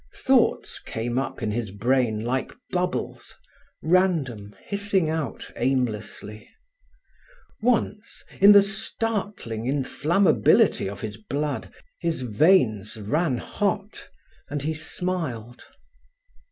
[0.25, 6.49] Thoughts came up in his brain like bubbles—random, hissing out aimlessly.
[7.61, 14.09] Once, in the startling inflammability of his blood, his veins ran hot,
[14.49, 15.65] and he smiled.